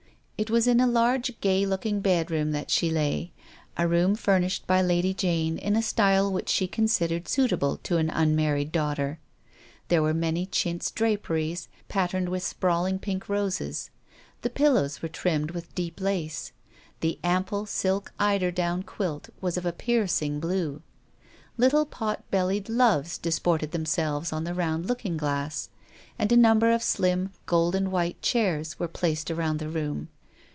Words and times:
It 0.43 0.49
was 0.49 0.65
in 0.65 0.79
a 0.79 0.87
large, 0.87 1.39
gay 1.39 1.67
looking 1.67 1.99
bedroom 1.99 2.49
that 2.49 2.71
she 2.71 2.89
lay; 2.89 3.31
a 3.77 3.87
room 3.87 4.15
fur 4.15 4.39
nished 4.39 4.65
by 4.65 4.81
Lady 4.81 5.13
Jane 5.13 5.59
in 5.59 5.75
a 5.75 5.83
style 5.83 6.33
which 6.33 6.49
she 6.49 6.65
considered 6.67 7.27
suitable 7.27 7.77
to 7.83 7.97
an 7.97 8.09
unmarried 8.09 8.71
daughter. 8.71 9.19
There 9.89 10.01
were 10.01 10.15
many 10.15 10.47
chintz 10.47 10.89
draperies, 10.89 11.67
patterned 11.89 12.29
with 12.29 12.41
sprawling 12.41 12.97
pink 12.97 13.29
roses; 13.29 13.91
the 14.41 14.49
pillows 14.49 15.03
were 15.03 15.09
trimmed 15.09 15.51
with 15.51 15.75
deep 15.75 16.01
lace, 16.01 16.51
and 16.59 17.01
the 17.01 17.19
ample 17.23 17.67
silk 17.67 18.11
eider 18.19 18.49
down 18.49 18.81
quilt 18.81 19.29
was 19.41 19.57
of 19.57 19.65
a 19.67 19.71
piercing 19.71 20.39
blue. 20.39 20.81
Little 21.55 21.85
pot 21.85 22.23
bellied 22.31 22.67
Loves 22.67 23.19
disported 23.19 23.73
themselves 23.73 24.33
on 24.33 24.43
the 24.45 24.55
round 24.55 24.87
looking 24.87 25.17
glass, 25.17 25.69
and 26.17 26.31
a 26.31 26.35
number 26.35 26.71
of 26.71 26.81
slim 26.81 27.29
gold 27.45 27.75
and 27.75 27.91
white 27.91 28.23
chairs 28.23 28.79
were 28.79 28.87
placed 28.87 29.29
about 29.29 29.59
the 29.59 29.69
room. 29.69 30.09